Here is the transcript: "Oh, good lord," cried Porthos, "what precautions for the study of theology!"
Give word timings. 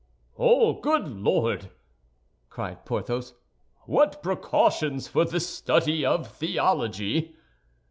"Oh, 0.39 0.81
good 0.81 1.07
lord," 1.07 1.69
cried 2.49 2.85
Porthos, 2.87 3.35
"what 3.83 4.23
precautions 4.23 5.07
for 5.07 5.25
the 5.25 5.39
study 5.39 6.03
of 6.03 6.25
theology!" 6.27 7.35